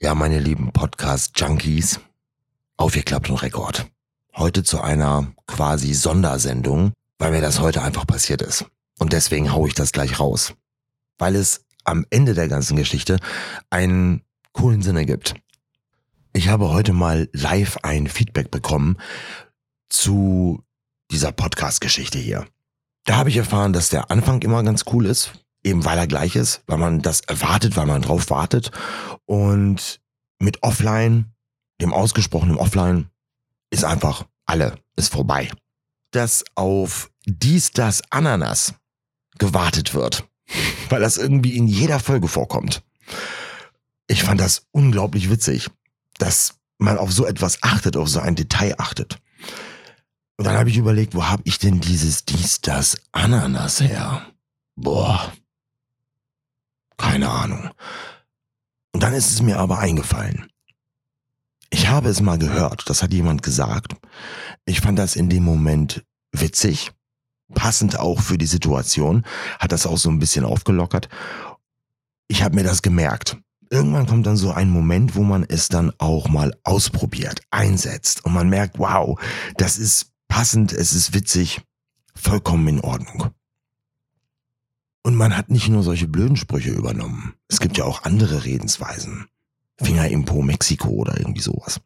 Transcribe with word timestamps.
Ja, 0.00 0.14
meine 0.14 0.38
lieben 0.38 0.70
Podcast-Junkies, 0.70 1.98
aufgeklappt 2.76 3.30
und 3.30 3.42
Rekord. 3.42 3.90
Heute 4.36 4.62
zu 4.62 4.80
einer 4.80 5.32
quasi 5.48 5.92
Sondersendung, 5.92 6.92
weil 7.18 7.32
mir 7.32 7.40
das 7.40 7.58
heute 7.58 7.82
einfach 7.82 8.06
passiert 8.06 8.40
ist. 8.40 8.64
Und 9.00 9.12
deswegen 9.12 9.52
hau 9.52 9.66
ich 9.66 9.74
das 9.74 9.90
gleich 9.90 10.20
raus. 10.20 10.54
Weil 11.18 11.34
es 11.34 11.64
am 11.82 12.06
Ende 12.10 12.34
der 12.34 12.46
ganzen 12.46 12.76
Geschichte 12.76 13.18
einen 13.70 14.22
coolen 14.52 14.82
Sinn 14.82 14.96
ergibt. 14.96 15.34
Ich 16.32 16.46
habe 16.46 16.70
heute 16.70 16.92
mal 16.92 17.28
live 17.32 17.78
ein 17.82 18.06
Feedback 18.06 18.52
bekommen 18.52 18.98
zu 19.88 20.62
dieser 21.10 21.32
Podcast-Geschichte 21.32 22.18
hier. 22.18 22.46
Da 23.04 23.16
habe 23.16 23.30
ich 23.30 23.36
erfahren, 23.36 23.72
dass 23.72 23.88
der 23.88 24.12
Anfang 24.12 24.42
immer 24.42 24.62
ganz 24.62 24.84
cool 24.92 25.06
ist, 25.06 25.32
eben 25.62 25.84
weil 25.84 25.98
er 25.98 26.06
gleich 26.06 26.36
ist, 26.36 26.62
weil 26.66 26.78
man 26.78 27.02
das 27.02 27.20
erwartet, 27.20 27.76
weil 27.76 27.86
man 27.86 28.02
drauf 28.02 28.30
wartet. 28.30 28.70
Und 29.26 30.00
mit 30.38 30.62
Offline, 30.62 31.32
dem 31.80 31.92
ausgesprochenen 31.92 32.56
Offline, 32.56 33.10
ist 33.70 33.84
einfach 33.84 34.24
alle, 34.46 34.78
ist 34.96 35.12
vorbei. 35.12 35.50
Dass 36.10 36.44
auf 36.54 37.10
dies, 37.26 37.72
das, 37.72 38.02
Ananas 38.10 38.74
gewartet 39.38 39.94
wird, 39.94 40.26
weil 40.88 41.00
das 41.00 41.18
irgendwie 41.18 41.56
in 41.56 41.66
jeder 41.66 42.00
Folge 42.00 42.28
vorkommt. 42.28 42.82
Ich 44.06 44.22
fand 44.22 44.40
das 44.40 44.66
unglaublich 44.70 45.28
witzig, 45.28 45.68
dass 46.18 46.54
man 46.78 46.96
auf 46.96 47.12
so 47.12 47.26
etwas 47.26 47.62
achtet, 47.62 47.96
auf 47.96 48.08
so 48.08 48.20
ein 48.20 48.36
Detail 48.36 48.74
achtet. 48.78 49.18
Und 50.36 50.46
dann 50.46 50.56
habe 50.56 50.70
ich 50.70 50.76
überlegt, 50.76 51.14
wo 51.14 51.26
habe 51.26 51.42
ich 51.44 51.58
denn 51.58 51.80
dieses 51.80 52.24
dies, 52.24 52.60
das, 52.60 52.96
Ananas 53.12 53.80
her? 53.80 54.24
Boah, 54.76 55.32
keine 56.98 57.30
Ahnung. 57.30 57.70
Und 58.92 59.02
dann 59.02 59.14
ist 59.14 59.30
es 59.30 59.40
mir 59.40 59.58
aber 59.58 59.78
eingefallen. 59.78 60.50
Ich 61.70 61.88
habe 61.88 62.08
es 62.08 62.20
mal 62.20 62.38
gehört, 62.38 62.88
das 62.88 63.02
hat 63.02 63.12
jemand 63.12 63.42
gesagt. 63.42 63.94
Ich 64.64 64.80
fand 64.80 64.98
das 64.98 65.16
in 65.16 65.28
dem 65.28 65.44
Moment 65.44 66.04
witzig, 66.32 66.92
passend 67.54 67.98
auch 67.98 68.20
für 68.20 68.38
die 68.38 68.46
Situation, 68.46 69.24
hat 69.58 69.72
das 69.72 69.86
auch 69.86 69.98
so 69.98 70.10
ein 70.10 70.18
bisschen 70.18 70.44
aufgelockert. 70.44 71.08
Ich 72.26 72.42
habe 72.42 72.54
mir 72.54 72.64
das 72.64 72.82
gemerkt. 72.82 73.38
Irgendwann 73.70 74.06
kommt 74.06 74.26
dann 74.26 74.38
so 74.38 74.50
ein 74.50 74.70
Moment, 74.70 75.14
wo 75.14 75.22
man 75.22 75.44
es 75.44 75.68
dann 75.68 75.92
auch 75.98 76.28
mal 76.28 76.54
ausprobiert, 76.64 77.42
einsetzt 77.50 78.24
und 78.24 78.32
man 78.32 78.48
merkt, 78.48 78.78
wow, 78.78 79.20
das 79.56 79.76
ist 79.76 80.10
passend, 80.26 80.72
es 80.72 80.94
ist 80.94 81.12
witzig, 81.12 81.60
vollkommen 82.14 82.66
in 82.68 82.80
Ordnung. 82.80 83.30
Man 85.18 85.36
hat 85.36 85.50
nicht 85.50 85.68
nur 85.68 85.82
solche 85.82 86.06
blöden 86.06 86.36
Sprüche 86.36 86.70
übernommen. 86.70 87.34
Es 87.48 87.58
gibt 87.58 87.76
ja 87.76 87.82
auch 87.82 88.04
andere 88.04 88.44
Redensweisen. 88.44 89.26
Finger 89.76 90.06
im 90.06 90.24
Po 90.24 90.42
Mexiko 90.42 90.90
oder 90.90 91.18
irgendwie 91.18 91.40
sowas. 91.40 91.80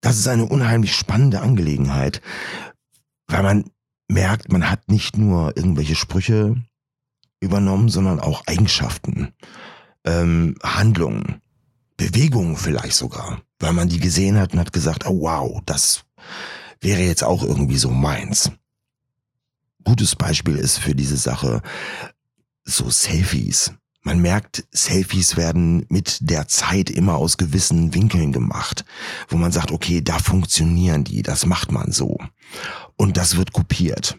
Das 0.00 0.16
ist 0.16 0.28
eine 0.28 0.44
unheimlich 0.46 0.94
spannende 0.94 1.40
Angelegenheit, 1.40 2.22
weil 3.26 3.42
man 3.42 3.64
merkt, 4.06 4.52
man 4.52 4.70
hat 4.70 4.88
nicht 4.88 5.18
nur 5.18 5.56
irgendwelche 5.56 5.96
Sprüche 5.96 6.62
übernommen, 7.40 7.88
sondern 7.88 8.20
auch 8.20 8.46
Eigenschaften, 8.46 9.34
ähm, 10.04 10.54
Handlungen, 10.62 11.42
Bewegungen 11.96 12.56
vielleicht 12.56 12.94
sogar, 12.94 13.42
weil 13.58 13.72
man 13.72 13.88
die 13.88 13.98
gesehen 13.98 14.38
hat 14.38 14.52
und 14.52 14.60
hat 14.60 14.72
gesagt, 14.72 15.08
oh 15.08 15.22
wow, 15.22 15.60
das 15.66 16.04
wäre 16.80 17.02
jetzt 17.02 17.24
auch 17.24 17.42
irgendwie 17.42 17.78
so 17.78 17.90
meins. 17.90 18.52
Gutes 19.82 20.14
Beispiel 20.14 20.54
ist 20.54 20.78
für 20.78 20.94
diese 20.94 21.16
Sache 21.16 21.62
so 22.64 22.90
Selfies. 22.90 23.72
Man 24.02 24.20
merkt, 24.20 24.66
Selfies 24.70 25.36
werden 25.36 25.84
mit 25.88 26.18
der 26.22 26.48
Zeit 26.48 26.88
immer 26.88 27.16
aus 27.16 27.36
gewissen 27.36 27.94
Winkeln 27.94 28.32
gemacht, 28.32 28.84
wo 29.28 29.36
man 29.36 29.52
sagt, 29.52 29.72
okay, 29.72 30.00
da 30.00 30.18
funktionieren 30.18 31.04
die, 31.04 31.22
das 31.22 31.44
macht 31.44 31.70
man 31.70 31.92
so. 31.92 32.16
Und 32.96 33.18
das 33.18 33.36
wird 33.36 33.52
kopiert. 33.52 34.16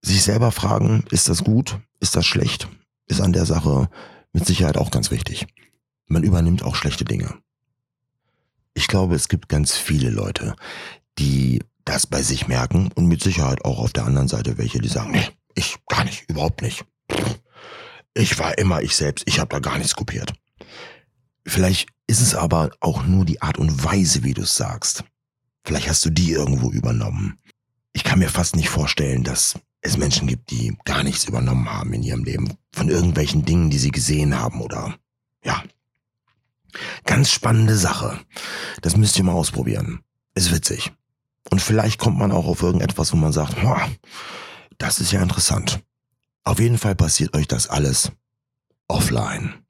Sich 0.00 0.22
selber 0.22 0.52
fragen, 0.52 1.04
ist 1.10 1.28
das 1.28 1.42
gut, 1.42 1.80
ist 1.98 2.14
das 2.14 2.24
schlecht, 2.24 2.68
ist 3.06 3.20
an 3.20 3.32
der 3.32 3.46
Sache 3.46 3.90
mit 4.32 4.46
Sicherheit 4.46 4.76
auch 4.76 4.92
ganz 4.92 5.10
wichtig. 5.10 5.46
Man 6.06 6.22
übernimmt 6.22 6.62
auch 6.62 6.76
schlechte 6.76 7.04
Dinge. 7.04 7.34
Ich 8.74 8.86
glaube, 8.86 9.16
es 9.16 9.28
gibt 9.28 9.48
ganz 9.48 9.76
viele 9.76 10.10
Leute, 10.10 10.54
die 11.18 11.64
das 11.84 12.06
bei 12.06 12.22
sich 12.22 12.46
merken 12.46 12.90
und 12.94 13.06
mit 13.06 13.22
Sicherheit 13.22 13.64
auch 13.64 13.80
auf 13.80 13.92
der 13.92 14.04
anderen 14.04 14.28
Seite 14.28 14.56
welche, 14.56 14.78
die 14.78 14.88
sagen, 14.88 15.10
nee, 15.10 15.26
ich 15.54 15.78
gar 15.88 16.04
nicht, 16.04 16.28
überhaupt 16.28 16.62
nicht. 16.62 16.84
Ich 18.18 18.36
war 18.40 18.58
immer 18.58 18.82
ich 18.82 18.96
selbst, 18.96 19.24
ich 19.28 19.38
habe 19.38 19.50
da 19.50 19.60
gar 19.60 19.78
nichts 19.78 19.94
kopiert. 19.94 20.32
Vielleicht 21.46 21.88
ist 22.08 22.20
es 22.20 22.34
aber 22.34 22.72
auch 22.80 23.04
nur 23.04 23.24
die 23.24 23.40
Art 23.42 23.58
und 23.58 23.84
Weise, 23.84 24.24
wie 24.24 24.34
du 24.34 24.42
es 24.42 24.56
sagst. 24.56 25.04
Vielleicht 25.64 25.88
hast 25.88 26.04
du 26.04 26.10
die 26.10 26.32
irgendwo 26.32 26.72
übernommen. 26.72 27.38
Ich 27.92 28.02
kann 28.02 28.18
mir 28.18 28.28
fast 28.28 28.56
nicht 28.56 28.70
vorstellen, 28.70 29.22
dass 29.22 29.54
es 29.82 29.96
Menschen 29.96 30.26
gibt, 30.26 30.50
die 30.50 30.76
gar 30.84 31.04
nichts 31.04 31.26
übernommen 31.26 31.72
haben 31.72 31.92
in 31.92 32.02
ihrem 32.02 32.24
Leben. 32.24 32.54
Von 32.72 32.88
irgendwelchen 32.88 33.44
Dingen, 33.44 33.70
die 33.70 33.78
sie 33.78 33.92
gesehen 33.92 34.36
haben 34.36 34.62
oder, 34.62 34.96
ja. 35.44 35.62
Ganz 37.04 37.30
spannende 37.30 37.76
Sache. 37.76 38.18
Das 38.82 38.96
müsst 38.96 39.16
ihr 39.16 39.22
mal 39.22 39.32
ausprobieren. 39.32 40.00
Ist 40.34 40.52
witzig. 40.52 40.90
Und 41.50 41.62
vielleicht 41.62 42.00
kommt 42.00 42.18
man 42.18 42.32
auch 42.32 42.48
auf 42.48 42.62
irgendetwas, 42.62 43.12
wo 43.12 43.16
man 43.16 43.32
sagt, 43.32 43.54
das 44.76 44.98
ist 44.98 45.12
ja 45.12 45.22
interessant. 45.22 45.80
Auf 46.48 46.60
jeden 46.60 46.78
Fall 46.78 46.94
passiert 46.94 47.36
euch 47.36 47.46
das 47.46 47.68
alles 47.68 48.10
offline. 48.88 49.66